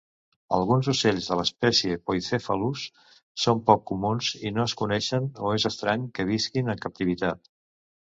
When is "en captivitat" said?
6.77-7.51